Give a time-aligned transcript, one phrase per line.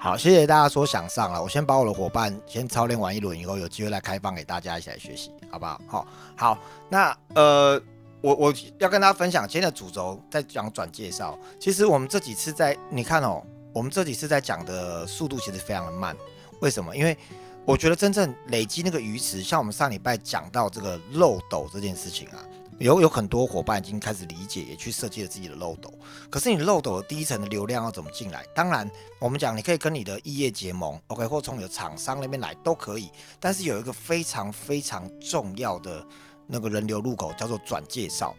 [0.00, 5.80] 好，谢谢大家说想上了，我先把我的伙伴先操练完一轮以后，有机会来开放给大家一起来学习，好不好？
[5.88, 6.06] 好，
[6.36, 7.82] 好，那呃，
[8.20, 11.36] 我我要跟大家分享今天的主轴，在讲转介绍。
[11.58, 13.42] 其实我们这几次在你看哦，
[13.72, 16.16] 我们这几次在讲的速度其实非常的慢，
[16.60, 16.96] 为什么？
[16.96, 17.18] 因为
[17.64, 22.38] 我觉得真正累积那个鱼池，像我们上礼拜讲到这个漏斗这件事情啊。
[22.78, 25.92] 有有很多伙伴已经开始理解，也去设计了自己的漏斗。
[26.30, 28.46] 可是你漏斗的第一层的流量要怎么进来？
[28.54, 28.88] 当然，
[29.18, 33.10] 我们讲你可以跟你的异业结盟，OK，或从你的厂商那边来都可以。
[33.40, 36.06] 但是有一个非常非常重要的
[36.46, 38.34] 那个人流入口，叫做转介绍。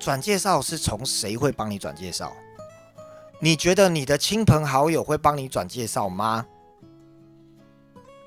[0.00, 2.32] 转介绍是从谁会帮你转介绍？
[3.38, 6.46] 你觉得你的亲朋好友会帮你转介绍吗？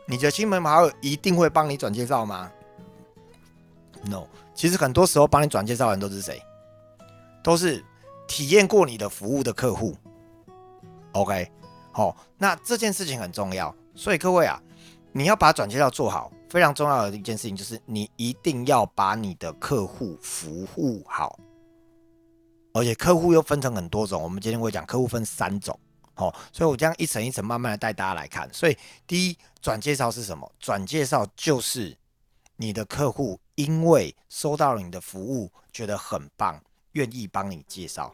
[0.05, 2.51] 你的亲朋好友一定会帮你转介绍吗
[4.05, 4.27] ？No。
[4.57, 6.41] 其实很多时候帮你转介绍的人都是谁？
[7.43, 7.81] 都是
[8.27, 9.95] 体验过你的服务的客户。
[11.11, 11.49] OK，
[11.91, 14.59] 好，那这件事情很重要，所以各位啊，
[15.11, 21.39] 你要把转介绍做好，非常重要的一件事情就是你一定要把你的客户服务好。
[22.73, 25.79] 而且客户又分成很多种，我们今天会讲客户分三种。
[26.15, 28.51] 好，所以我这样一层一层慢慢的带大家来看。
[28.51, 30.51] 所以第一，转介绍是什么？
[30.59, 31.95] 转介绍就是
[32.57, 33.39] 你的客户。
[33.55, 38.13] 因为收到了你的服务，觉得很棒，愿意帮你介绍。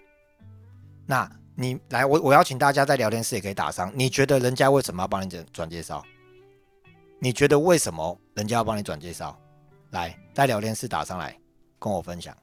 [1.05, 3.91] 那你来，我我邀请大家在聊天室也可以打上。
[3.93, 6.01] 你觉得人家为什么要帮你转转介绍？
[7.19, 9.37] 你觉得为什么人家要帮你转介绍？
[9.89, 11.37] 来，在聊天室打上来，
[11.77, 12.33] 跟我分享。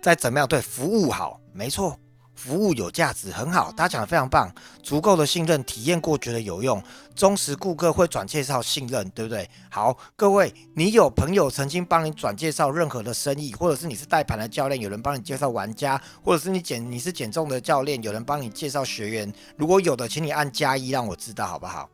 [0.00, 1.98] 再怎么样，对服务好，没错。
[2.40, 4.50] 服务有价值，很好，大家讲的非常棒。
[4.82, 6.82] 足够的信任，体验过觉得有用，
[7.14, 9.46] 忠实顾客会转介绍信任，对不对？
[9.70, 19.30] 好，各位，你有朋友曾经帮你转介绍任何的生意，或者是你是带盘的教练，有人帮你介绍玩家，或者是你减你是减重的教练，有人帮你介绍学员。
[19.58, 21.90] 如果有的，请你按加一，让我知道好不好？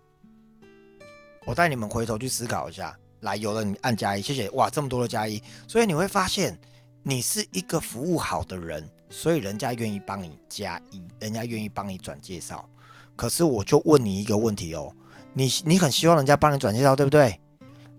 [1.45, 2.97] 我带你们回头去思考一下。
[3.21, 4.49] 来，有了你按加一，谢谢。
[4.51, 6.57] 哇，这么多的加一，所以你会发现，
[7.03, 8.89] 你是一个服务好的人。
[9.09, 12.69] 所以人家愿意帮你加一，人家愿意帮你转介绍。
[13.15, 14.93] 可是我就问你一个问题哦，
[15.33, 17.41] 你你很希望人家帮你转介绍，对不对？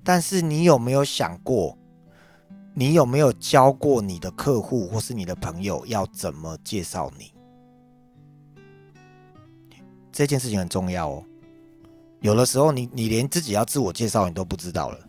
[0.04, 1.78] 但是你有没有想过，
[2.74, 7.34] 你有没有教过你的客户或是你的朋友要怎么介绍你？
[10.12, 11.24] 这件事情很重要哦。
[12.22, 15.00] 有的时候你你连自己要自我介绍你都不知道了，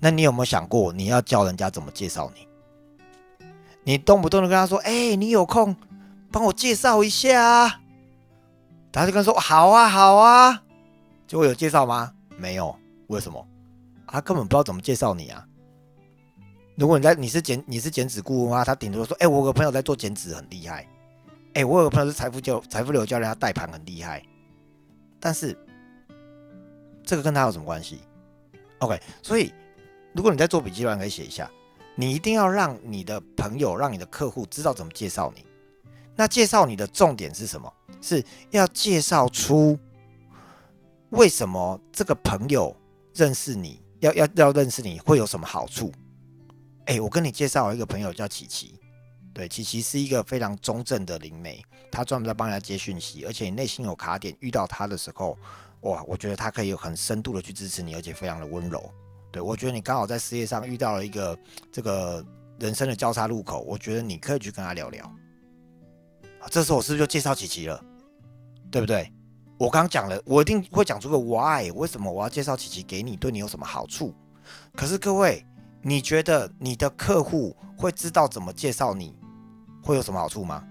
[0.00, 2.47] 那你有没有想过你要教人家怎么介绍你？
[3.84, 5.74] 你动不动的跟他说：“哎，你有空
[6.30, 7.80] 帮我介绍一下啊？”
[8.92, 10.62] 他就跟说：“好啊，好啊。”
[11.26, 12.12] 结果有介绍吗？
[12.36, 12.74] 没有。
[13.08, 13.46] 为什么？
[14.06, 15.44] 他根本不知道怎么介绍你啊。
[16.76, 20.86] 如果你在你是减你是减脂顾问啊，他顶多说：“哎，我有个朋友在做减脂，很厉害。”
[21.54, 24.22] 哎，我有个朋友是财富教财富流教练，他带盘很厉害。
[25.18, 25.56] 但是
[27.04, 28.00] 这个跟他有什么关系
[28.78, 29.52] ？OK，所以
[30.12, 31.50] 如果你在做笔记的话，可以写一下。
[32.00, 35.44] 你一定要让你的朋友、让你的客户知道怎么介绍你。
[36.14, 37.72] 那介绍你的重点是什么？
[38.00, 39.76] 是要介绍出
[41.10, 42.72] 为什么这个朋友
[43.14, 45.90] 认识你，要要要认识你会有什么好处？
[46.84, 48.78] 哎，我跟你介绍一个朋友叫琪琪，
[49.34, 51.60] 对，琪琪是一个非常中正的灵媒，
[51.90, 55.36] 他专门在帮人家接讯息，而且你内心有卡点，遇到他的时候，
[55.80, 58.88] 哇，我觉得他可以有很深度的去支持你，而且非常的温柔。
[59.30, 61.38] 对，我觉得你刚好在事业上遇到了一个
[61.70, 62.24] 这个
[62.58, 65.04] 人生的交叉路口，我觉得你可以去跟他聊聊。
[66.40, 67.82] 啊这时候我是不是就介绍琪琪了？
[68.70, 69.12] 对不对？
[69.58, 74.14] 我刚讲了，我一定会讲出个 why，为什么我要介绍琪琪给你，对你有什么好处？
[74.74, 75.44] 可是各位，
[75.82, 79.18] 你觉得你的客户会知道怎么介绍你，
[79.82, 80.64] 会有什么好处吗？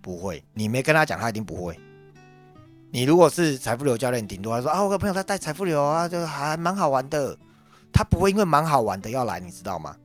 [0.00, 1.78] 不会，你没跟他讲，他一定不会。
[2.90, 7.36] 你如果是财富流教练，顶多他说啊，我个朋友他带财富流啊，就还蛮好玩的。
[7.92, 9.96] 他不会因为蛮好玩的要来，你知道吗？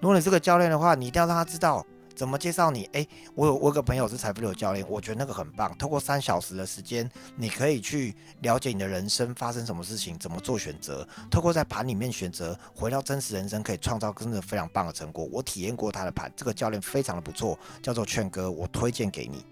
[0.00, 2.84] 如果你是个教练的话，你一定要让他知道怎么介绍你。
[2.92, 5.76] 哎，我有我有个朋友是财富流教练，我觉得那个很棒。
[5.76, 11.06] 透过三小时的时间，你可以去了解你的人生发生什么事情，怎么做选择。
[11.30, 15.28] 透过在盘里面选择，回到真实人生，可以创造真的非常棒的成果。
[15.30, 19.44] 我体验过他的盘，这个教练非常的不错，叫做劝哥，我推荐给你。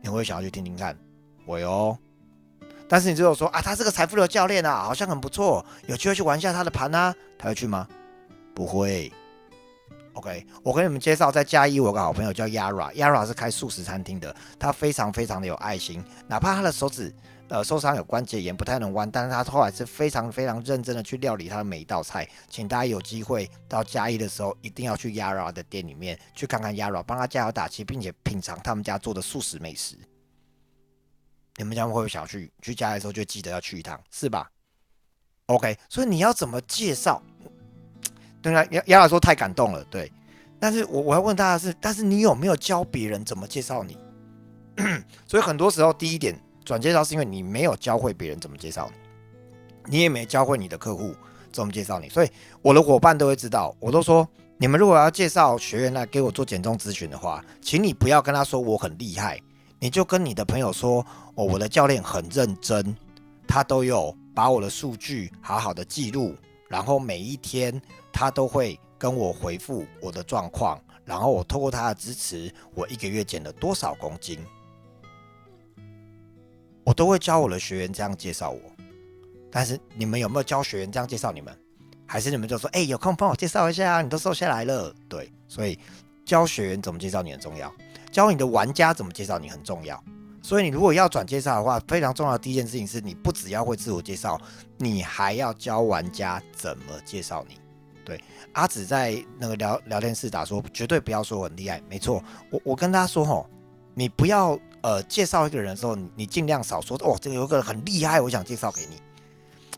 [0.00, 0.96] 你会想要去听听看？
[1.52, 1.98] 会哦，
[2.88, 7.86] 但是你只有说啊，他是个财富流教练啊，好像很不错，有机会去玩一下他的盘啊，他会去吗？
[8.54, 9.12] 不会。
[10.14, 17.14] OK，我跟你们介绍，在嘉义，我有个好朋友叫 Yara，Yara 是开素食餐厅的，他非常非常的有爱心，哪怕他的手指
[17.46, 22.28] 呃受伤有关节炎，不太能弯，但是他后来是非常非常认真的去料理他的每一道菜。
[22.48, 29.96] 请大家有机会到嘉义的时候，一定要去 Yara 的店里面去看看 Yara，帮他加油打气，并且品尝他们家做的素食美食。
[31.58, 32.50] 你们将会不会想去？
[32.62, 34.48] 去家的时候就记得要去一趟，是吧
[35.46, 37.20] ？OK，所以你要怎么介绍？
[38.40, 40.10] 对啊，亚亚说太感动了，对。
[40.60, 43.98] 但是我我要问大家是，但是你有没有教别人怎么介绍你？
[45.26, 48.90] 所以很多时候，第一点转介绍是因为你没有教会别人怎么介绍
[49.84, 51.14] 你，你也没教会你的客户
[51.52, 52.08] 怎么介绍你。
[52.08, 52.30] 所以
[52.62, 59.40] 我的伙伴都会知道，我都说，你们如果要介绍学员来给我做减重咨询的话，请你不要跟他说我很厉害，
[59.78, 61.04] 你就跟你的朋友说，
[61.34, 62.96] 哦，我的教练很认真，
[63.46, 66.34] 他都有把我的数据好好的记录，
[66.68, 67.80] 然后每一天
[68.12, 68.78] 他都会。
[69.00, 74.44] 跟我回复我的状况，然后我透过他的支持，我一个月减了多少公斤，
[76.82, 78.60] 我都会教我的学员这样介绍我。
[79.52, 81.56] 但是你们有没有教学员这样介绍你们？
[82.06, 84.92] 还是你们就说，哎，有空帮我介绍一下啊，你都瘦下来了。
[85.08, 85.78] 对，所以
[86.24, 87.72] 教学员怎么介绍你很重要，
[88.10, 90.02] 教你的玩家怎么介绍你很重要。
[90.42, 94.40] 所以你如果要转介绍的话，非常重要的第一件事情是你不只要会自我介绍，
[94.78, 97.58] 你还要教玩家怎么介绍你。
[98.04, 98.18] 对，
[98.52, 101.82] 阿紫在那个聊聊天室打说，绝对不要说我很厉害。
[101.90, 103.46] 没错，我我跟他说吼，
[103.94, 109.02] 你不要呃介绍一个人的时候，你尽量少说哦，这个有个很厉害，我想介绍给你。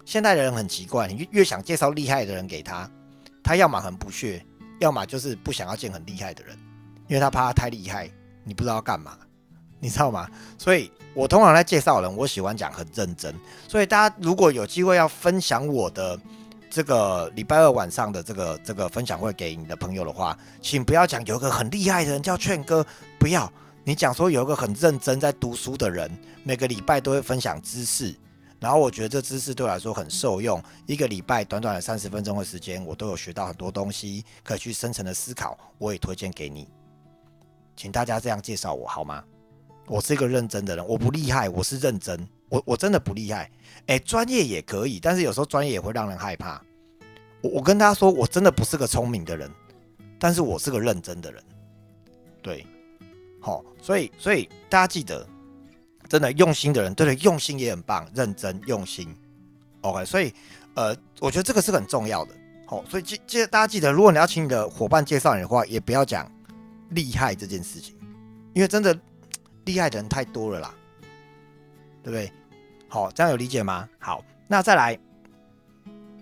[0.04, 2.88] 现代的人很奇怪，你越越想介绍厉害的人给他，
[3.42, 4.44] 他要么很不屑，
[4.78, 6.56] 要么就是不想要见很厉害的人，
[7.08, 8.08] 因为他怕他太厉害，
[8.50, 9.16] 你不知道干嘛，
[9.78, 10.28] 你知道吗？
[10.58, 13.32] 所以我通常在介绍人，我喜欢讲很认真。
[13.68, 16.18] 所以大家如果有机会要分享我的。
[16.72, 22.86] 这个礼拜二晚上的这个这个分享会给你的朋友的话，请不要讲有一个很厉害的人叫劝哥，
[23.18, 23.52] 不要
[23.82, 26.08] 你讲说有一个很认真在读书的人，
[26.44, 28.14] 每个礼拜都会分享知识，
[28.60, 36.68] 然后我觉得这知识对我来说很受用，一个礼拜短短的三十分钟的时间，我都有学到很多东西，可以去深层的思考，我也推荐给你，
[37.80, 39.24] 请大家这样介绍我好吗？
[39.86, 42.28] 我是一个认真的人，我不厉害，我是认真。
[42.50, 43.50] 我我真的不厉害，
[43.86, 46.60] 哎，专业也可以，但是有时候专业也会让人害怕。
[47.40, 49.50] 我我跟他说，我真的不是个聪明的人，
[50.18, 51.42] 但是我是个认真的人，
[52.42, 52.66] 对，
[53.40, 55.26] 好，所以所以大家记得，
[56.06, 59.08] 真的用心的人，对对，用心也很棒，认真用心
[59.80, 60.34] ，OK，所以
[60.74, 62.34] 呃，我觉得这个是很重要的，
[62.66, 66.30] 好，所以记记得大家记得，如果你要请你的伙伴介绍你的话，也不要讲
[66.90, 67.96] 厉害这件事情，
[68.54, 68.96] 因为真的
[69.64, 70.74] 厉害的人太多了啦，
[72.02, 72.32] 对不对？
[72.88, 73.88] 好，这样有理解吗？
[73.98, 74.98] 好，那再来，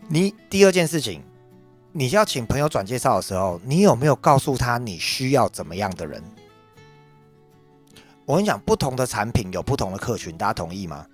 [0.09, 1.23] 你第二件事情，
[1.93, 6.23] 你要请朋友转介绍的时候，你有没有告诉他你需要怎么样的人？
[8.27, 11.07] 我跟你讲，不同的产品有不同的客群，大家同意吗？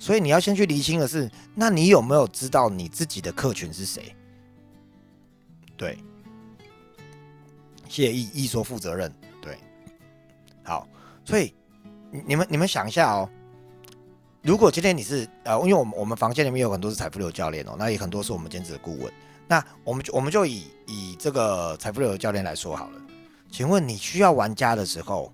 [0.00, 4.14] 所以你要先去厘清的是，那你有没有知道你自己的客群是谁？
[5.76, 5.98] 对，
[7.88, 9.12] 谢意意说负责任，
[9.42, 9.58] 对，
[10.62, 10.86] 好，
[11.24, 11.54] 所以
[12.10, 13.28] 你们你们想一下哦。
[14.42, 19.12] 如果今天你是呃，因为我们我们房间里面有很多是财富流教练哦，那也很多是我们兼职的顾问。
[19.48, 23.00] 那我们就我们就以以这个财富流教练来说好了。
[23.50, 25.32] 请问你需要玩家的时候，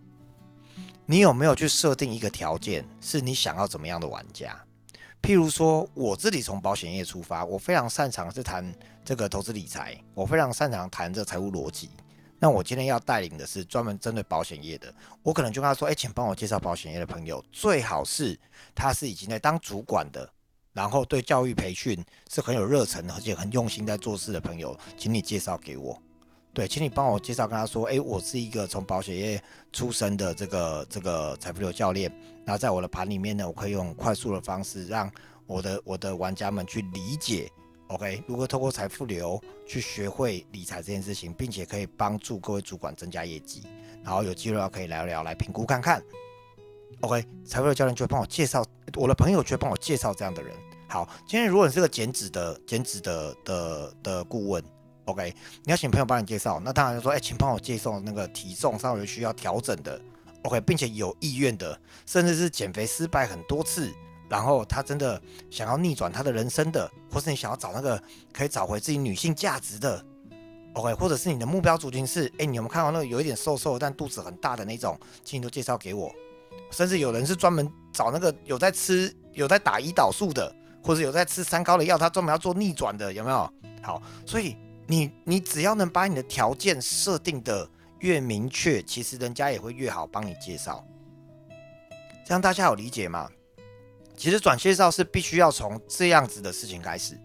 [1.04, 4.56] 你有没有去设定一个条件，是你想要怎么样的玩家？
[5.20, 8.72] 譬如说，我自己从保险业出发，我非常擅长是谈
[9.04, 11.90] 这个投资理财，我非常擅长谈这财务逻辑。
[12.44, 18.38] 那我今天要带领的是专门针对保险业的，我可能就跟他说：“哎，请帮我介绍保险业的朋友，最好是
[18.74, 20.30] 他是已经在当主管的，
[20.74, 25.98] 然后对教育培训是很有热忱，而且很用心在做事的朋友，请你介绍给我。
[26.52, 32.12] 对，请你帮我介绍，跟他说：哎，我是一个从保险业出身的这个这个财富流教练，
[32.44, 35.10] 然后在我的盘里面呢，我可以用快速的方式让
[35.46, 37.50] 我的我的玩家们去理解。”
[37.88, 43.62] OK，如何透过财富流去学会理财这件事情，并且可以帮助各位主管增加业绩，
[44.02, 46.02] 然后有机会要可以聊聊来评估看看。
[47.00, 48.64] OK，财富流教练就会帮我介绍，
[48.96, 50.56] 我的朋友就会帮我介绍这样的人。
[50.88, 54.64] 好，今天如果你是个减脂的减脂的的的顾问
[55.04, 60.00] ，OK，你要请朋友帮你介绍，那当然就说，哎，请帮我介绍那个体重稍微需要调整的
[60.44, 63.92] ，OK，并且有意愿的，甚至是减肥失败很多次。
[64.28, 68.02] 然后他真的想要逆转他的人生的，或是你想要找那个
[68.32, 70.04] 可以找回自己女性价值的
[70.74, 76.12] ，OK，或者是你的目标族群是，哎，你有没有看到那个有一点瘦瘦但肚子很大的那种，请你都介绍给我。
[76.70, 80.52] 甚至有人是专门找那个有在吃、有在打胰岛素的，
[80.82, 83.52] 或者有在吃三高的药，他专门要做逆转的，有没有？
[83.82, 87.68] 好，所以你你只要能把你的条件设定的
[88.00, 90.84] 越明确，其实人家也会越好帮你介绍。
[92.24, 93.30] 这样大家有理解吗？
[94.16, 97.18] 其实转介绍是必须要从这样子的事情开始，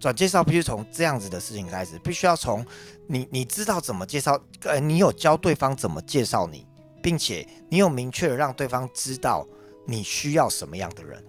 [0.00, 2.64] 转介绍必须从这样子的事情开始，必须要从
[3.06, 6.66] 你你知道怎么介绍，呃，你有教对方怎么介绍你，
[7.02, 9.46] 并且你有明确的让对方知道
[9.86, 11.24] 你需要什么样的人，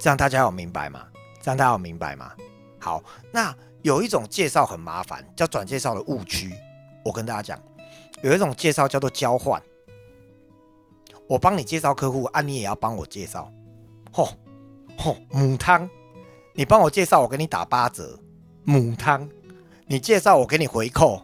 [0.00, 1.06] 这样大家有明白吗？
[1.42, 2.32] 这样大家有明白吗？
[2.80, 6.52] 好，那有一种介绍很麻烦，叫转介绍的误区，
[7.04, 7.62] 我跟大家讲，
[8.22, 9.62] 有一种介绍叫做交换，
[11.28, 13.52] 我帮你介绍客户，啊，你也要帮我介绍。
[14.16, 14.30] 吼
[14.96, 15.86] 吼，母汤，
[16.54, 18.18] 你帮我介绍，我给你打八折。
[18.64, 19.28] 母汤，
[19.86, 21.20] 你介绍我给你回扣。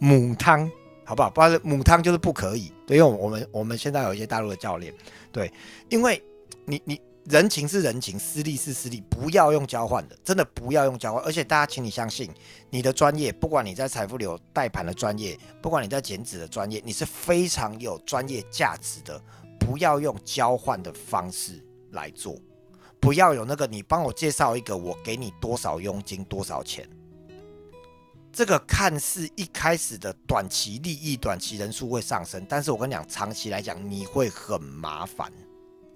[0.00, 0.68] 母汤，
[1.04, 1.30] 好不好？
[1.30, 2.72] 不然母汤就是不可以。
[2.84, 4.92] 对，因为我们我们现在有一些大陆的教练，
[5.30, 5.52] 对，
[5.88, 6.20] 因为
[6.64, 11.22] 你你人情是人情，私利是私利，不要用交换的，真的不要用交换。
[11.22, 12.28] 而且大家，请你相信，
[12.70, 19.22] 你的专业，不管你在财富流带盘的专业，不管你在减脂的专业，你是非常有专业价值的，
[19.60, 21.64] 不要用交换的方式。
[21.92, 22.36] 来做，
[23.00, 26.88] 不要有那个你帮我介绍一个，我给你多少佣金多少钱。
[28.32, 35.30] 这个看似一开始的短期利益、短期人数会上升，但是我跟你讲，长期来讲你会很麻烦，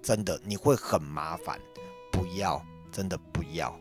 [0.03, 1.59] 真的你会很麻烦。
[2.11, 3.75] 不要，真的不要。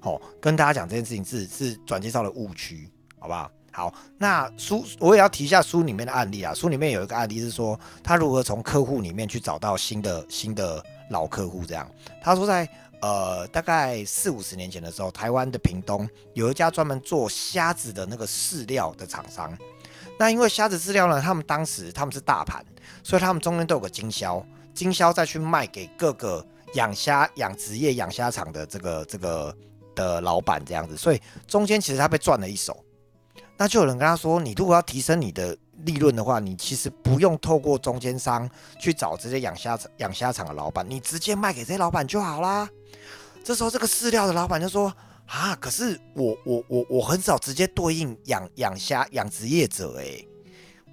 [0.00, 3.48] 好，跟大家讲这件事情是是转介绍的误区，好不好？
[3.70, 6.52] 好，那书我也要提一下书里面的案例啊。
[6.52, 10.84] 书里面有一个案例是说，他如何从客户里面去找到新的新的。
[11.10, 11.88] 老客户这样，
[12.22, 12.68] 他说在
[13.02, 19.56] 呃大概四五十年前的时候，台湾的屏东有一家专门做虾子的那个饲料的厂商。
[20.18, 22.64] 那因为虾子饲料呢，他们当时他们是大盘，
[23.02, 29.56] 所以他们中间都有个经销，经销再去卖给各个养虾养殖业养虾场的这个这个
[29.94, 32.84] 的老板这样子，所以中间其实他被赚了一手。
[33.56, 42.68] 那就有人跟他说，你如果要提升你的利润的话，你其实不用透过中间商去找这些养虾养虾场的老板，你直接卖给这些老板就好啦。
[43.42, 44.92] 这时候，这个饲料的老板就说
[45.26, 50.28] ：“啊，可是我我我我很少直接对应养养虾养殖业者，诶，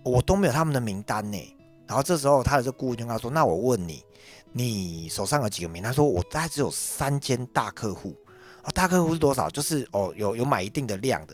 [0.04, 4.04] 我都没有他们的名单呢。”然后这时候，他的这顾问就跟他说：“那我问你，
[4.52, 8.16] 你手上有几个名？”他说：“我大概只有三间大客户。
[8.62, 9.50] 啊，大客户是多少？
[9.50, 11.34] 就是哦，有有买一定的量的。”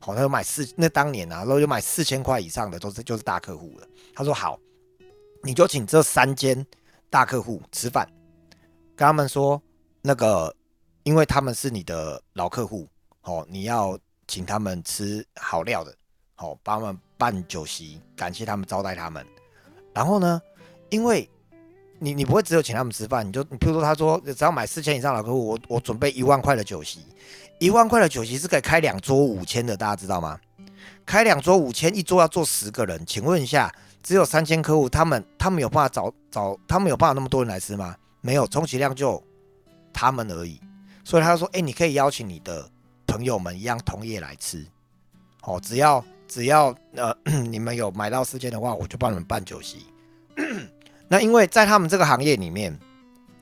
[0.00, 3.86] 好，他有买四，那当年啊，然后就买四千块以上的，都是就是大客户了。
[4.14, 4.58] 他说好，
[5.42, 6.66] 你就请这三间
[7.10, 8.10] 大客户吃饭，
[8.96, 9.60] 跟他们说
[10.00, 10.54] 那个，
[11.02, 12.88] 因为他们是你的老客户，
[13.22, 15.94] 哦，你要请他们吃好料的，
[16.38, 19.26] 哦，帮他们办酒席，感谢他们招待他们。
[19.92, 20.40] 然后呢，
[20.88, 21.28] 因为
[22.00, 27.00] 你你不会只有请他们吃饭，你就你比如说他说只要买四千以上老客户，我我准备一万块的酒席。
[27.58, 30.40] 一万块的酒席是可以开两桌五千的，大家知道吗？
[31.04, 33.70] 开两桌五千，一桌要坐十个人，请问一下，
[34.02, 37.94] 只有三千客户，他们他们有办法找找，他们有办法那么多人来吃吗？
[38.22, 39.22] 没有，充其量就
[39.92, 40.58] 他们而已。
[41.04, 42.66] 所以他说，哎，你可以邀请你的
[43.06, 44.66] 朋友们一样同业来吃，
[45.42, 47.14] 哦，只要只要呃
[47.50, 49.84] 你们有买到四千的话，我就帮你们办酒席。
[51.12, 52.78] 那因为在他们这个行业里面，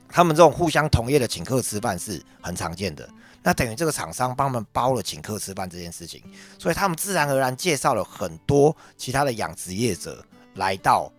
[0.07, 3.07] 他们这种互相同业的请客吃饭是很常见的。
[3.43, 6.19] 那等于这个厂商帮他们包了请客吃饭这件事情，
[6.57, 11.11] 所以他们自然而然介绍了很多其他的养殖业者来到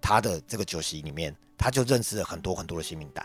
[0.00, 3.24] 他的这个酒席里面，他就认识了很多很多的新名单。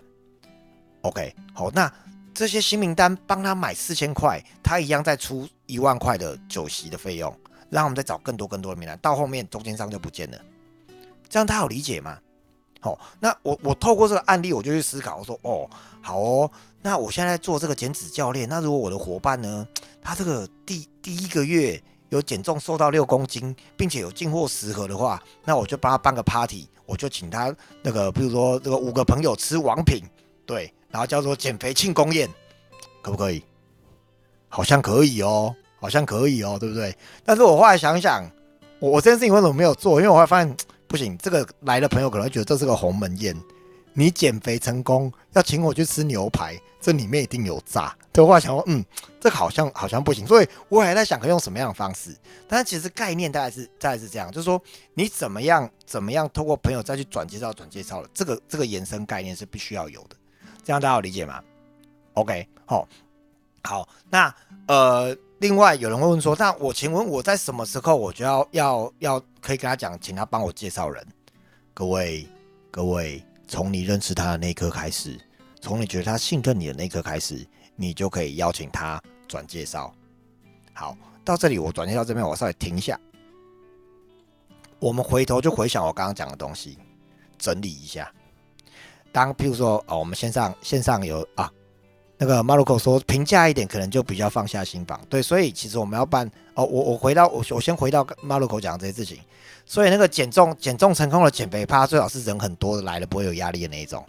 [1.01, 1.91] OK，好，那
[2.31, 7.35] 这些新名单帮他买四千块，他一样再出一万块的酒席的费用，
[7.71, 10.37] 让我们再找更多更多的名单，到后面中间商就不见了。
[11.27, 12.19] 这样他有理解吗？
[12.87, 15.69] 好，那我我透过这个案例，我就去思考，我说哦，
[16.01, 16.49] 好哦。
[16.81, 19.67] 那我现在做这个减脂教练，那如果我的伙伴呢，
[20.01, 30.01] 他这个第第一个月有减重瘦到六公斤，并且有进货十盒的话，那我就帮他办个 party，我就请他那个，比如说这个五个朋友吃王品，
[30.45, 32.29] 对，然后叫做减肥庆功宴，
[33.01, 33.43] 可不可以？
[34.47, 36.95] 好像可以哦，好像可以哦，对不对？
[37.25, 38.23] 但是我后来想想，
[38.79, 39.99] 我我这件事情为什么没有做？
[39.99, 40.55] 因为我会发现
[40.87, 43.35] 不行，这个来的朋友可能觉得这是个鸿门宴。
[43.93, 47.97] 你减肥成功要请我去吃牛排，这里面一定有诈。
[48.13, 48.85] 对我想说，嗯，
[49.19, 52.15] 这好像好像不行，所以我还在想可以用什么样的方式。
[52.47, 54.61] 但是其实概念大概是大概是这样，就是说
[54.93, 60.15] 你怎么样怎么样通过朋友再去转介绍转介绍的这个这个延伸概念是必须要有的。
[60.63, 61.41] 这样大家理解吗
[62.13, 62.87] ？OK，好，
[63.63, 64.31] 好，那
[64.67, 71.05] 呃，另外有人会问说，那我请问我在什么时候我就要要要可以跟他讲，请他帮我介绍人？
[71.73, 72.27] 各位
[72.71, 73.23] 各位。
[73.49, 75.17] 从你认识他的那一刻开始，
[75.61, 79.89] 从你觉得他信任你的那一刻开始，你就可以邀请他转介绍。
[80.73, 82.99] 好，到这里我转介绍这边，我稍微停一下。
[84.79, 86.77] 我们回头就回想我刚刚讲的东西，
[87.37, 88.11] 整理一下。
[89.13, 91.49] 当譬如说哦，我们线上线上有啊，
[92.17, 94.99] 那个 Marco 说平价一点，可能就比较放下心房。
[95.09, 99.19] 对，所以其实我们要办哦，我我回到我我先回到 Marco 讲这些事情。
[99.65, 104.03] 所以那个减重减重成功的减肥趴，最好是人很多的来了，不会有压力的那一种。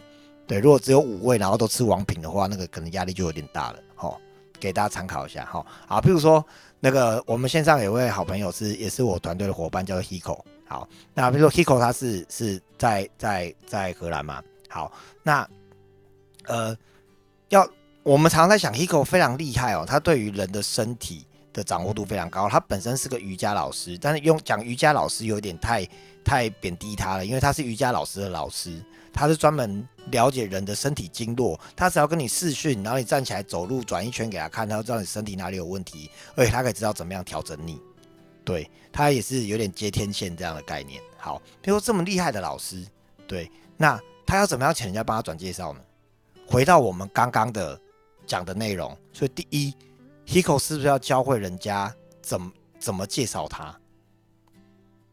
[0.47, 3.79] 对，如果只有五位，然后都吃王品的话，那个可能压力就有点大了。
[3.93, 4.19] 好，
[4.57, 5.45] 给大家参考一下。
[5.45, 6.43] 哈，好，譬如说
[6.79, 10.39] 那个我们线上有位好朋友是，也是我团队的伙伴，叫做 Hiko。
[10.65, 14.41] 好，那比如说 Hiko 他是是在在在荷兰嘛。
[14.69, 15.47] 好，那
[16.45, 16.75] 呃，
[17.49, 17.69] 要
[18.03, 22.47] 我们常常在想，Hiko 非常厉害哦，他对于人的身体的掌握度非常高。
[22.49, 25.87] 他本身是个瑜伽老师，但是用讲瑜伽老师有点太
[26.23, 28.83] 太贬低他了，因为他是瑜伽老师的老师。
[29.11, 37.81] 他是专门了解人的身体经络，他只要跟你视讯，然后你站起来走路转一圈给他看，他就知道你身体哪里有问题，而且他可以知道怎么样调整你。
[38.45, 41.01] 对他也是有点接天线这样的概念。
[41.17, 42.85] 好，比如说这么厉害的老师，
[43.27, 45.79] 对，那他要怎么样请人家帮他转介绍呢？
[46.47, 47.77] 回到我们刚刚的
[48.29, 49.75] 讲的内容，所以第一
[50.27, 53.75] ，Hiko 是不是要教会人家怎么怎么介绍他？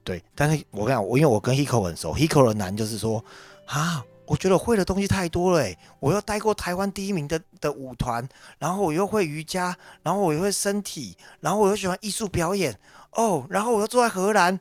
[0.04, 3.25] 对，但是我跟你讲，我因为我跟 Hiko 很熟，Hiko 的难就是说。
[3.66, 5.68] 啊，我觉得会的东西太多了，
[5.99, 8.25] 我又待过台湾第一名的的舞团，
[8.61, 12.78] 然后我又会瑜伽，然后我又会身体，然后我又喜欢艺术表演
[13.11, 14.61] 哦，然后我又住在荷兰，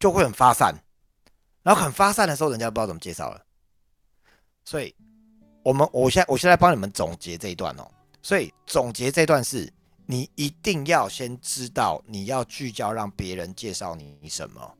[0.00, 0.74] 就会很发散。
[1.62, 3.40] 然后很发散的时候，人家不知道怎么介绍了。
[4.64, 4.92] 所以，
[5.62, 7.88] 我们我现在我现在帮你们总结这一段哦。
[8.22, 9.72] 所以总结这段是，
[10.04, 14.74] 你一定要先知道你要聚焦让别人介绍你什么，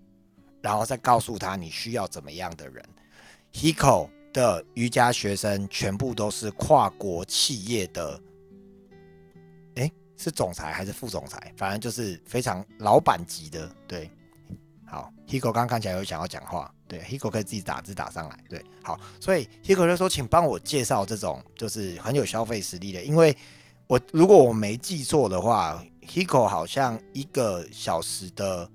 [0.61, 2.85] 然后再告诉他你需要怎么样的人。
[3.53, 8.21] Hiko 的瑜伽学生全部都是跨国企业的，
[9.77, 11.53] 哎，是总裁还是副总裁？
[11.57, 13.71] 反正就是非常老板级的。
[13.87, 14.11] 对，
[14.91, 18.39] 好，Hiko 刚刚看起来有想要讲话，对，Hiko 可以自己打字打上来。
[18.49, 23.37] 对，好，所以 Hiko 就说，请帮我介绍这种就是很有消费实力的，因为
[23.87, 28.67] 我如果我没记错的话，Hiko 好像一个小时的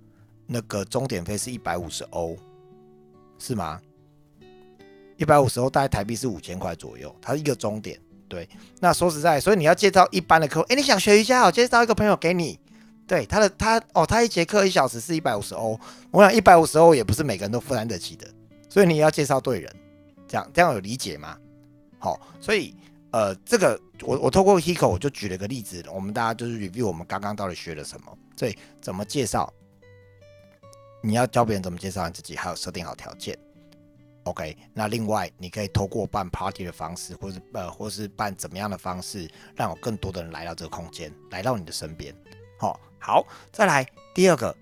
[0.46, 2.38] 那个钟点费是一百五十欧，
[3.39, 3.82] 是吗？
[5.17, 7.16] 一百五十欧，大概台币是五千块左右。
[7.20, 8.48] 它是一个终点，对。
[8.79, 12.59] 那说实在，所以你要介绍一般的客户，哎，你想学瑜伽，我介绍一个朋友给你。
[13.07, 15.79] 对，他的他哦，他一节课一小时是一百五十欧。
[16.11, 18.27] 我想一百五十欧也不是每个人都负担得起的，
[18.70, 19.75] 所以你要介绍对人，
[20.27, 21.37] 这样这样有理解吗？
[22.00, 22.75] 好，所以
[23.11, 28.18] 呃，这个我我透过 Hiko 我就举了个例子，我们大家就是 review 我们刚刚到底学了什么。
[28.35, 29.51] 所以怎么介绍？
[31.03, 33.37] 你要教别人怎么介绍你自己，还有设定好条件。
[34.24, 42.16] OK，那另外你可以透过办 party 的方式，或是呃，或是办怎么样的方式，让有更多的人来到这个空间，来到你的身边。
[42.57, 43.85] 好，好，再来
[44.16, 44.55] 第二个，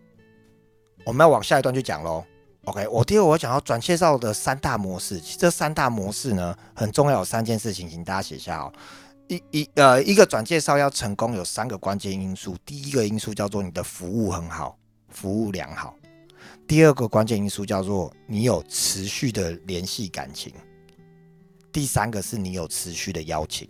[1.06, 2.26] 我们要往下一段去讲喽。
[2.64, 8.74] OK，我第二我讲到转介绍的三大模式，这三大模式呢很重要，有三件事情，请大家写下哦。
[9.28, 12.58] 一一呃，一个转介绍要成功，有三个关键因素。
[12.66, 14.76] 第一个因素叫做你的服务很好，
[15.10, 15.96] 服务良好。
[16.68, 20.52] 第二个关键因素叫做你有持续的联系感情，
[21.72, 23.70] 第三个是你有持续的邀请。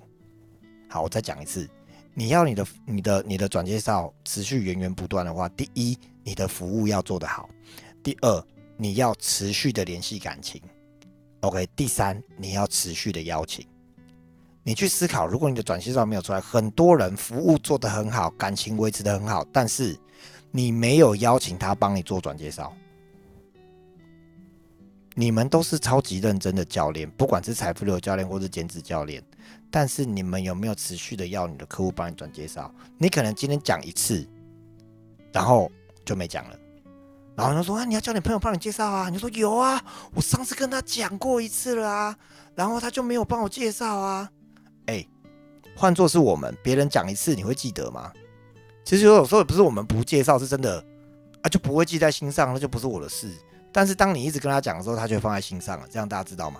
[0.89, 1.69] 好，我再讲一次，
[2.13, 7.49] 你要你的、你的、你的转介绍持续源源不断的话，第一，你的服务要做得好；
[8.03, 8.43] 第二，
[8.75, 10.61] 你要持续的联系感情。
[11.39, 13.65] OK，第三，你要持续的邀请。
[14.63, 19.97] 你去思考，如果你的转介绍没有出来，很多人服务做得很好，感情维持得很好，但是
[20.51, 22.71] 你没有邀请他帮你做转介绍。
[25.15, 29.23] 你们都是超级认真的教练，不管是财富流教练或是减脂教练，
[29.69, 32.73] 但是你们有没有持续的要你的客户帮你转介绍？
[32.97, 34.27] 你可能今天讲一次，
[35.31, 35.71] 然后
[36.03, 36.59] 就没讲了，
[37.35, 39.83] 然后他说啊，你要叫你朋友帮你介绍啊，你说有啊，
[40.13, 42.17] 我上次跟他讲过一次了啊，
[42.55, 44.29] 然后他就没有帮我介绍啊。
[44.87, 45.05] 哎，
[45.75, 48.11] 换做是我们，别人讲一次你会记得吗？
[48.83, 50.83] 其实有时候不是我们不介绍，是真的
[51.43, 53.31] 啊，就不会记在心上，那就不是我的事。
[53.71, 55.87] 但是当你一直跟他讲的时候，他就会放在心上了。
[55.89, 56.59] 这样大家知道吗？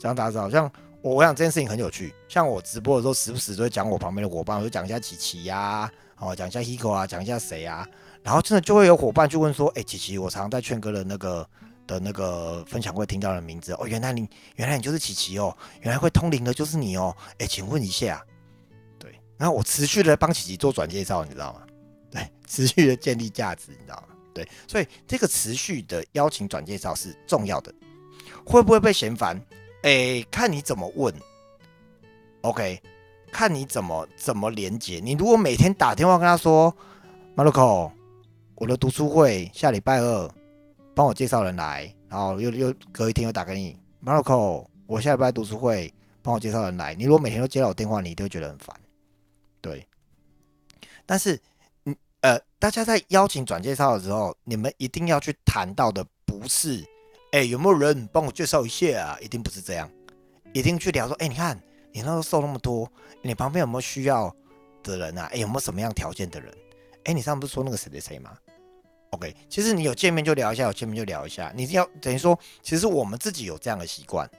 [0.00, 0.70] 这样大家知道，像
[1.04, 2.14] 我，想这件事情很有趣。
[2.30, 7.86] 像我直播的时候，时不时都会讲我旁边的伙伴，我就讲一下琪琪呀，哦，讲一下 Hiko 啊，讲一下谁啊。
[8.22, 11.46] 然后真的就会有伙伴去问说：“哎，琪琪，我常常在劝哥的那个
[11.86, 17.14] 的那个分享会听到的名字哦，原来你原来你就是琪琪哦，原来会通灵的就是你哦。
[17.36, 18.24] 哎，请问一下，
[18.98, 21.60] 对，然后我持续的帮琪琪做转介绍，你知道吗？
[22.10, 27.70] 对，持续的建立价值，你知道吗？”对，所以这个持续的邀请转介绍是重要的，
[28.46, 29.38] 会不会被嫌烦？
[29.84, 31.14] 哎，看你怎么问。
[32.40, 32.80] OK，
[33.30, 34.98] 看你怎么怎么连接。
[34.98, 36.74] 你如果每天打电话跟他说
[37.36, 37.92] ，Marco，
[38.54, 40.30] 我的读书会下礼拜二，
[40.94, 45.92] 帮我介绍人来，然后又又隔一天又打给你，Marco，我下礼拜读书会
[46.22, 48.74] 帮我介绍人来，你如果每天都接到我电话，你都会觉得很烦。
[49.60, 49.86] 对，
[51.04, 51.38] 但是，
[51.84, 56.82] 嗯呃，大家在邀请转介绍的时候，你们一定要去谈到的不是，
[57.34, 59.18] 哎，有没有人帮我介绍一下啊？
[59.20, 59.90] 一定不是这样，
[60.52, 62.88] 一定去聊说，哎，你看你那时候瘦那么多，
[63.22, 64.32] 你旁边有没有需要
[64.84, 65.28] 的人啊？
[65.32, 66.56] 哎，有没有什么样条件的人？
[67.06, 68.38] 哎，你上次不是说那个谁谁谁吗
[69.10, 74.30] ？OK，其实你有见面就聊一下，有见面就聊一下，你要等于说，其实我们自己有这样的习惯，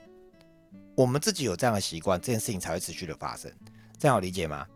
[0.96, 3.52] 我们自己有这样的习惯，这件事情才会持续的发生，
[3.98, 4.66] 这样好理解吗？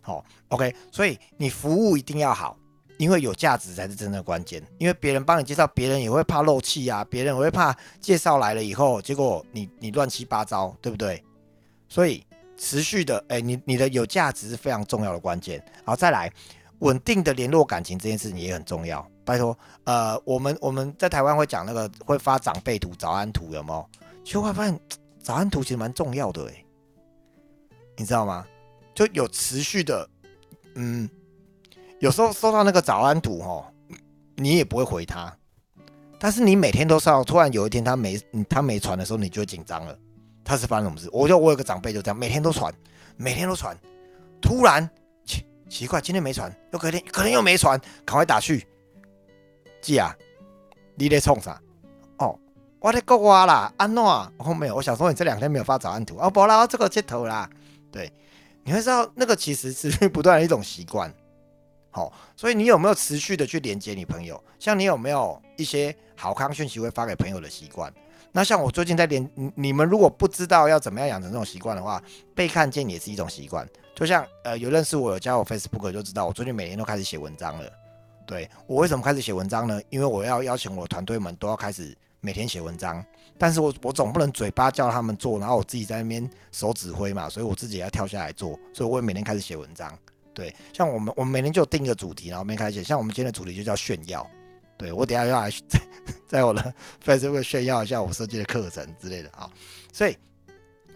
[0.00, 2.58] 好，OK，所以你服务一定要好，
[2.98, 4.62] 因为有价值才是真正的关键。
[4.76, 11.24] 因为别人帮你介绍，别人也会怕漏气啊，别人也会怕介绍来了以后，结果你你乱七八糟，对不对？
[11.88, 12.22] 所以
[12.58, 15.64] 持续的，哎，你你的有价值是非常重要的关键。
[15.84, 16.30] 好，再来
[16.80, 19.08] 稳定的联络感情这件事情也很重要。
[19.24, 23.88] 拜托，呃，我们我们在台湾会讲那个会发长辈图、早安图，有没有？
[24.24, 24.80] 其实我发现
[25.22, 26.64] 早安图其实蛮重要的，哎，
[27.96, 28.46] 你知道吗？
[28.94, 30.08] 就有持续的，
[30.74, 31.08] 嗯，
[32.00, 33.66] 有时候收到那个早安图哦，
[34.36, 35.36] 你也不会回他，
[36.18, 39.98] 但是你每天都收，突然有一天他没他没传的时候，你就紧张了，
[40.44, 41.08] 他是发生什么事？
[41.12, 42.72] 我就我有个长辈就这样，每天都传，
[43.16, 43.76] 每天都传，
[44.40, 44.88] 突然
[45.24, 48.64] 奇奇怪，今天没传，又隔天可能又没传，赶快打去，
[49.82, 50.16] 记啊，
[50.94, 51.60] 你在冲啥？
[52.18, 52.38] 哦，
[52.78, 57.50] 我在国外啦，安诺啊，后面我想说你这两天没有发早安图，哦，不啦，这个接头啦，
[57.90, 58.12] 对。
[58.64, 61.10] 你会知道，那个其实是不断的一种习惯，
[61.90, 64.42] 好，所以你有没有持续的去连接你朋友？
[64.58, 67.92] 像你有没有一些好康讯息会发给朋友的习惯？
[68.32, 72.02] 那像我最近在连，你们如果不知道要怎么样养成这种习惯的话，
[72.34, 73.66] 被看见也是一种习惯。
[73.94, 77.70] 就像呃，有认识我有加我 Facebook 就知道，我最近每天都开始写文章了。
[78.26, 79.80] 对我为什么开始写文章呢？
[79.88, 81.96] 因为我要邀请我团队们都要开始。
[82.20, 83.02] 每天写文章，
[83.38, 89.96] 但是我我总不能嘴巴叫他们做，然后我自己在那边手指挥嘛，所以我自己要跳下来做，所以我也每天开始写文章。
[90.38, 92.80] 对，像我们我们每天就定一个主题，然后每天开始。
[92.84, 94.24] 像我们今天的主题就叫炫耀，
[94.76, 95.80] 对我等下要来 在
[96.28, 96.72] 在我的
[97.04, 99.50] Facebook 炫耀一下我设计的课程之类的啊。
[99.92, 100.16] 所以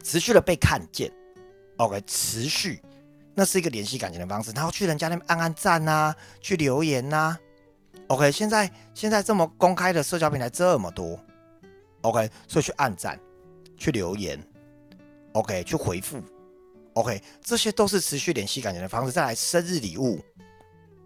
[0.00, 1.10] 持续的被看见
[1.78, 2.80] ，OK，持续，
[3.34, 4.52] 那是一个联系感情的方式。
[4.52, 7.36] 然后去人家那边按按赞呐，去留言呐。
[8.06, 11.18] OK，现在现在这么公开的社交平台这么多
[12.02, 13.18] ，OK，所以去按赞、
[13.76, 14.40] 去留言
[15.32, 16.22] ，OK，去回复
[16.94, 19.12] ，OK，这些都是持续联系感情的方式。
[19.12, 20.20] 再来生日礼物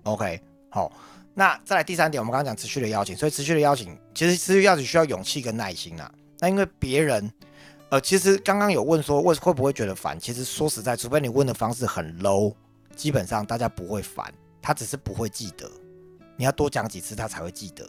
[0.05, 0.92] ，OK，好，
[1.35, 6.12] 那再来第三点，我们刚刚讲持续的邀请，所以持续的邀请，其实持续邀请需要勇气跟耐心啊。
[6.38, 7.33] 那因为别人，
[7.88, 10.18] 呃，其实刚刚有问说，为会不会觉得烦？
[10.18, 12.55] 其实说实在，除非你问的方式很 low，
[12.94, 15.70] 基本上大家不会烦，他只是不会记得。
[16.37, 17.88] 你要多讲几次，他才会记得，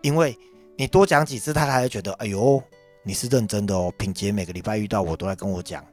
[0.00, 0.34] 因为
[0.76, 2.62] 你多讲几次，他才会觉得，哎呦，
[3.02, 3.92] 你是认真的哦。
[3.98, 5.84] 品杰每个礼拜遇到我都来跟我讲，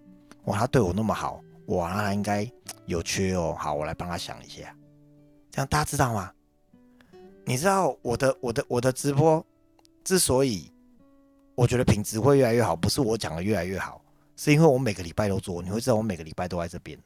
[0.46, 2.50] 哇，他对我那么好，哇，那他应该
[2.86, 3.56] 有缺哦。
[3.58, 4.76] 好，我来帮他想一下，
[5.52, 6.32] 这样大家知道吗？
[7.46, 9.46] 你知道我的我的我的直播
[10.04, 10.72] 之所以
[11.56, 14.02] 我觉得品质会越来越好，不是我讲的越来越好，
[14.36, 16.98] 是因为我每个礼拜都做，你会知道我每个礼拜都在这边。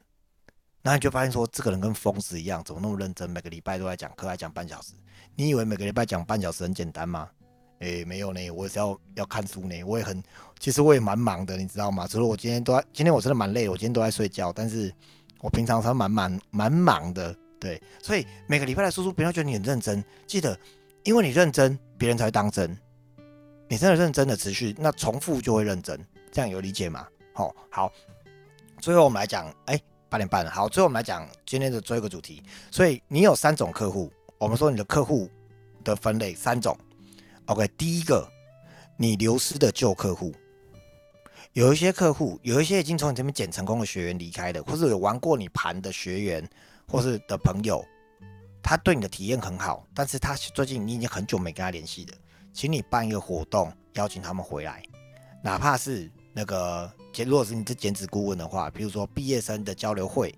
[0.83, 3.29] 然后你就发现说，这个人跟疯子一样，怎么那么认真？
[3.29, 4.93] 每个礼拜都在讲课，还讲半小时。
[5.35, 7.29] 你以为每个礼拜讲半小时很简单吗？
[7.79, 9.83] 诶，没有呢，我也是要要看书呢。
[9.83, 10.21] 我也很，
[10.59, 12.07] 其实我也蛮忙的，你知道吗？
[12.07, 14.51] 除了我今天都在，今天我真的蛮累，我今天都在睡觉。
[14.51, 14.93] 但是
[15.39, 17.81] 我平常是蛮蛮蛮忙的，对。
[18.01, 20.03] 所以每个礼拜来说书，别人觉得你很认真。
[20.25, 20.57] 记得，
[21.03, 22.75] 因为你认真，别人才会当真。
[23.67, 25.99] 你真的认真的持续，那重复就会认真。
[26.31, 27.07] 这样有理解吗？
[27.33, 27.91] 好，好。
[28.79, 29.79] 最后我们来讲，哎。
[30.09, 32.41] 八点半了，好，最后我们来讲今天的最后一个主题。
[32.71, 35.29] 所以你有三种客户，我们说你的客户
[35.83, 36.77] 的分类三种。
[37.47, 38.29] OK，第一个，
[38.97, 40.33] 你流失的旧客户，
[41.53, 46.49] 有一些客户，有一些已经从你这边捡成功的学员离开的，或是有玩过你盘的学员，
[46.87, 47.83] 或是的朋友，
[48.61, 52.13] 他对你的体验很好，但是他最近你已经很久没跟他联系了，
[52.53, 54.83] 请你办一个活动，邀请他们回来，
[55.43, 56.09] 哪怕是。
[56.39, 56.93] 那个，
[57.25, 60.31] 如果是你是减脂顾问的话，比如说毕业生的交流会，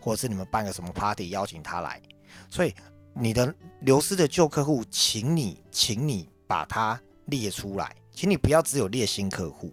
[0.00, 2.00] 或者是你们办个什么 party 邀请他来，
[2.48, 2.72] 所以
[3.12, 9.72] 你的流失的旧客户，请你，请你把它列出来，请你不要只有列新客户，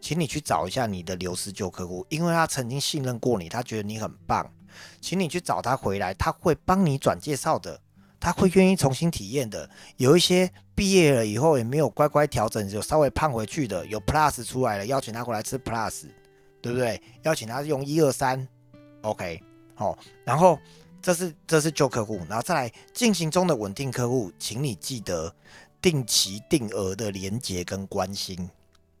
[0.00, 4.52] 请你去找一下你的流失旧客户，因为他曾经信任过你，他觉得你很棒，
[5.00, 7.80] 请你去找他回来，他会帮你转介绍的。
[8.18, 16.06] 他会愿意重新体验的，有一些毕业了以后也没有乖乖调整，就稍微胖回去的，有 Plus 出来了，邀请他过来吃 Plus，
[16.60, 17.00] 对不对？
[17.22, 18.48] 邀请他用一二三
[19.02, 19.40] ，OK，
[19.76, 20.58] 好，然后
[21.00, 25.32] 这是这是旧客户，然后再来进行中的稳定客户，请你记得
[25.86, 28.50] 定期定额的连接跟关心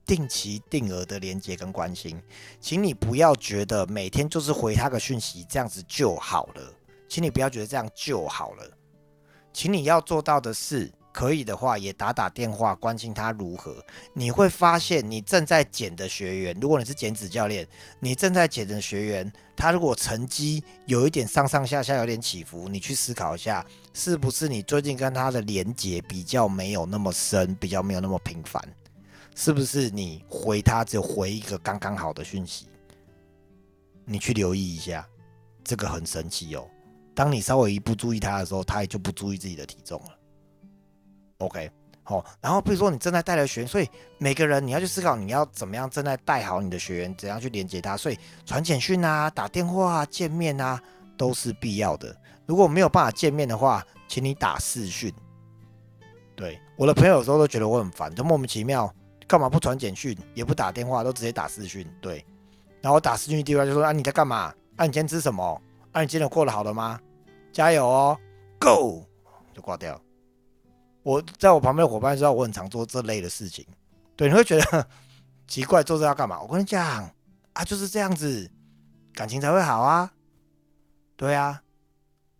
[0.04, 2.16] 定期定额的连接跟关心，
[2.60, 6.72] 请你不要觉得每天就是回他个讯息这样子就好了，
[7.08, 8.64] 请你不要觉得这样就好了，
[9.52, 10.88] 请你要做到的是。
[11.16, 13.74] 可以的话，也打打电话关心他如何。
[14.12, 17.66] 你会发现，你正在减的学员，如果你是减脂教练，
[18.00, 28.62] 你正在减的学员，他如果成绩有一点上上下下有点起伏，你去思考一下，是不是你最近跟他的连接比较没有那么深，比较没有那么频繁？
[29.34, 32.66] 是不是你回他只有回一个刚刚好的讯息？
[34.04, 35.08] 你去留意一下，
[35.64, 36.68] 这个很神奇哦。
[37.14, 40.10] 当你稍微一不注意他的时候，他也就不注意自己的体重了。
[41.38, 41.70] OK，
[42.02, 50.80] 好，然后比如说你正在带的学员，所以每个人你要去思考你要怎么样正在带好你的学员，怎样去连接他，所以传简讯啊、打电话啊、见面啊
[51.16, 52.16] 都是必要的。
[52.46, 55.12] 如果没有办法见面的话，请你打视讯。
[56.34, 58.90] 对，我的朋友有时候都觉得我很烦，就莫名其妙
[59.26, 61.86] 干嘛不传简讯，也不打电话，都直接打视讯。
[62.00, 62.24] 对，
[62.80, 64.54] 然后打视讯第二就说啊你在干嘛？
[64.76, 65.60] 啊你今天吃什么？
[65.92, 67.00] 啊你今天过得好了吗？
[67.52, 68.18] 加油哦
[68.60, 69.04] ，Go，
[69.54, 70.00] 就挂掉。
[71.06, 73.64] 我在我旁边的伙伴知道我很常做这类的事情，
[74.16, 74.88] 对，你会觉得
[75.46, 76.42] 奇怪，做这要干嘛？
[76.42, 77.08] 我跟你讲
[77.52, 78.50] 啊，就是这样子，
[79.14, 80.12] 感情才会好啊，
[81.14, 81.62] 对啊，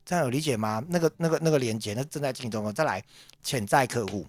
[0.04, 0.82] 这样有理解吗？
[0.88, 2.74] 那个、那个、那个连接，那正在进行中。
[2.74, 3.00] 再来，
[3.40, 4.26] 潜在客户，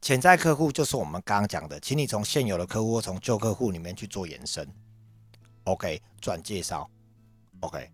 [0.00, 4.66] 潜在客户就是我们刚刚讲的，请你从现有的客户或从旧客户里面去做延伸
[5.64, 6.88] ，OK，转介绍
[7.60, 7.90] ，OK，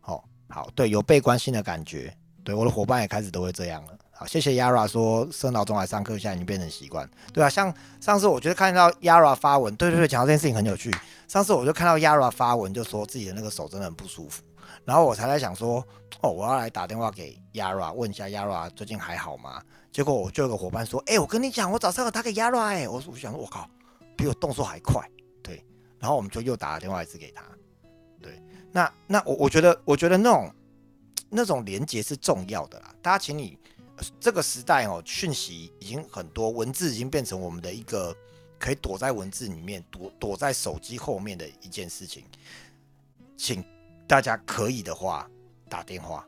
[0.00, 3.98] 好，好，对，有被关心的感觉，对，我的伙伴也开始都会这样了。
[4.18, 7.06] 好，谢谢 Yara 说设闹钟来上课，现在已经变成习惯。
[7.34, 10.90] 对啊，像上次我觉得看到 Yara 发文，对对对，讲到这件事情很有趣。
[11.28, 14.42] 上次我就看到 Yara 发文，就说自己的那个手真的很不舒服，
[14.86, 15.86] 然后我才在想说，
[16.22, 19.60] 哦，我要来打电话给 Yara 问一下 Yara 最近还好吗？
[19.92, 23.68] 结果我就有个伙伴说，哎，我跟你讲，我早上有打给 Yara，哎，我我想说，我靠，
[24.16, 25.06] 比我动作还快，
[25.42, 25.62] 对。
[25.98, 27.42] 然后我们就又打了电话一次给他，
[28.22, 28.42] 对。
[28.72, 30.50] 那那我我觉得我觉得那种
[31.28, 33.58] 那种连接是重要的啦，大家请你。
[34.20, 38.14] 这个时代哦，讯息已经很多，文字已经变成我们的一个
[38.58, 42.24] 可以躲在文字里面、躲躲在手机后面的一件事情。
[43.36, 43.64] 请
[44.06, 45.28] 大家可以的话
[45.68, 46.26] 打电话，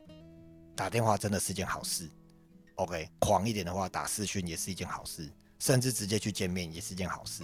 [0.75, 2.09] 打电话真的是件好事。
[2.75, 5.29] OK，狂一点的话打视讯也是一件好事，
[5.59, 7.43] 甚至直接去见面也是件好事，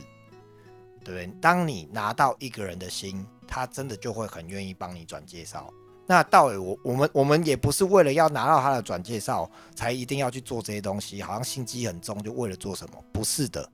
[1.03, 1.27] 对不对？
[1.41, 5.73] 当你拿到一个人的心，他真的就会很愿意帮你转介绍。
[6.07, 13.03] 那道理我我们我们也不是为了要拿到他的转介绍才一定要去做这些东西，好像心机很重，就为了做什么？
[13.11, 13.67] 不是的，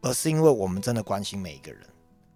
[0.00, 1.84] 而是因为我们真的关心每一个人，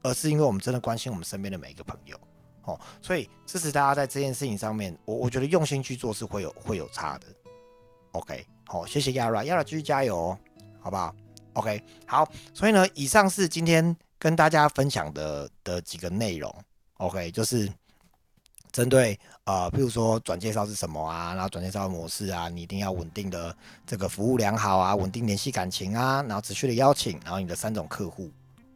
[0.03, 2.19] 而是因为我们真的关心我们身边的每一个朋友，
[2.65, 7.27] 哦，所以支持大家在这件事情上面，我我觉得用心去做是会有会有差的。
[8.13, 10.39] OK，好，谢谢 Yara，Yara 继续加油哦，
[10.81, 11.15] 好不好
[11.53, 16.53] ？OK，好，所以呢，以上是今天跟大家分享的的几个内容
[16.97, 17.71] ，OK，就是。
[18.73, 28.31] 针对呃，譬如说转介绍是什么啊，然后转介绍模式啊，你一定要稳定的这个服务良好啊，稳定联系感情啊，然后持续的邀请，然后你的三种客户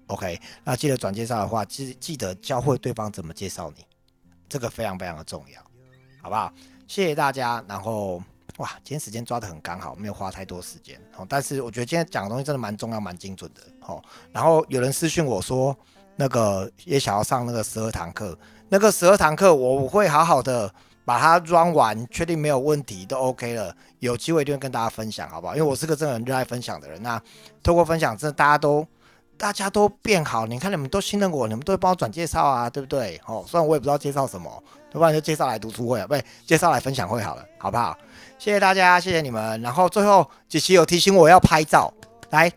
[0.07, 3.85] ，OK，那记得转介绍的话，记记得教会对方怎么介绍你，
[4.49, 5.61] 这个非常非常的重要，
[6.23, 6.53] 好不好？
[6.87, 8.23] 谢谢大家，然后
[8.59, 14.01] 哇，今天时间抓的很刚好，没有花太多时间哦，但是我觉得今天讲的东西真的蛮重要、蛮精准的哦。
[14.33, 15.77] 然后有人私讯我说，
[16.15, 18.39] 那个也想要上那个十二堂课。
[18.73, 20.73] 那个十二堂课，我会好好的
[21.05, 23.75] 把它 run 完，确定没有问题都 OK 了。
[23.99, 25.57] 有机会一定会跟大家分享，好不好？
[25.57, 27.03] 因为我是个真的很热爱分享的人。
[27.03, 27.21] 那
[27.65, 28.87] 透过分享，真的大家都
[29.37, 30.47] 大家都变好。
[30.47, 33.21] 你看你们都信任我，你们都会帮我转介绍啊，对不对？
[33.27, 34.49] 哦，虽然我也不知道介绍什么，
[34.93, 37.99] 要不然就介绍来读书会啊，不对，介绍来分享会好了，好不好？
[38.39, 39.61] 谢谢大家，谢谢你们。
[39.63, 41.93] 然后最后几期有提醒我要拍照，
[42.31, 42.49] 来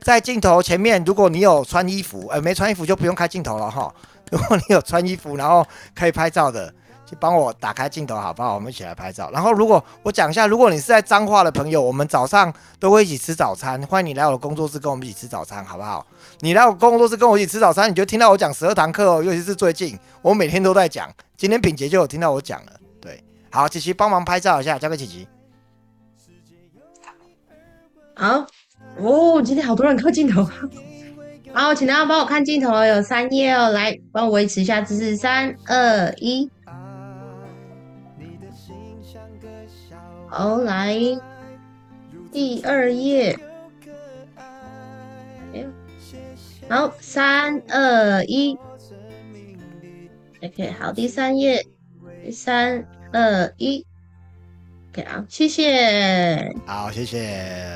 [0.00, 3.92] 在镜头前面，如果你有穿衣服，呃，没穿衣服就不用开镜头了哈。
[4.30, 6.72] 如果你有穿衣服，然后可以拍照的，
[7.04, 8.54] 就帮我打开镜头，好不好？
[8.54, 9.30] 我们一起来拍照。
[9.30, 16.04] 然后，如果我讲一下，如果你是在彰化的朋友，我们早上都会一起吃早餐，欢迎你来我的工作室跟我们一起吃早餐，好不好？
[16.40, 22.72] 你来我工作室跟我一起吃早餐，你就听到我讲十二堂课哦，尤其是最近我每天都在讲，今天品杰就有听到我讲了。
[23.00, 25.28] 对，好，琪琪帮忙拍照一下，交给琪琪。
[28.16, 28.44] 好，
[28.98, 30.44] 哦，今天好多人靠镜头。
[31.58, 36.50] 好，请大家帮我看镜头，有三页哦，来帮我维持一下姿势，三二一。
[40.28, 40.94] 好，来
[42.30, 43.38] 第二页。
[46.68, 48.58] 好，三二一。
[50.42, 51.64] OK，好，第三页，
[52.30, 53.86] 三二一。
[54.92, 56.54] OK，好，谢谢。
[56.66, 57.30] 好，谢谢。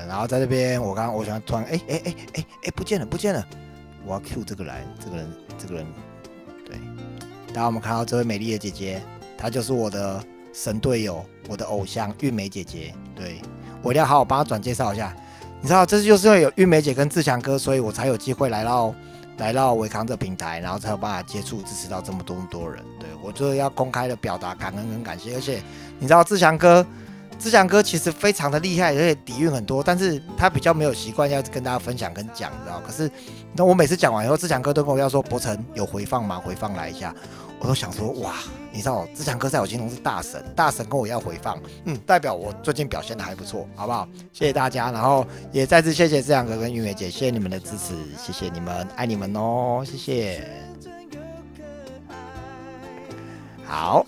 [0.07, 3.43] 然后在这边，我刚刚我想突然，哎哎哎哎哎，不见了，不见了。
[4.07, 5.87] 我要 Q 这个来，这个人，这个人，
[6.67, 6.77] 对。
[7.53, 9.03] 然后我们看到这位美丽的姐姐，
[9.37, 12.95] 她就是我的神队友，我的偶像玉梅姐姐。
[13.15, 13.41] 对
[13.83, 15.15] 我一定要好好帮她转介绍一下。
[15.61, 18.95] 你知道，这就是因为有玉梅姐跟志强哥，所以我才有机会来到
[19.37, 22.83] 来到维康这平台，然后才有办法接触支持到这么多多人。
[22.99, 25.35] 对我就是要公开的表达感恩跟感谢。
[25.35, 25.63] 而且
[25.99, 26.87] 你知道，志强哥，
[27.39, 32.81] 志强哥其实非常的厉害，而且底蕴很多，但是他比较没有习惯要跟大家分享跟讲，你知道？
[32.87, 33.11] 可是
[33.55, 36.41] 那我每次讲完以后，志强哥都跟我要说：“博成有回放吗？
[36.45, 37.15] 回放来一下。”
[37.63, 38.37] 我都想说，哇，
[38.73, 44.09] 你知道，志强哥在我心中是大神，大神跟我要回放，嗯，代表我最近表现的还不错，好不好？
[44.33, 50.43] 谢谢大家，然后也再次谢谢志强哥跟玉梅姐，谢谢你们的支持，谢谢你们，爱你们哦，谢谢。
[53.67, 54.07] 好。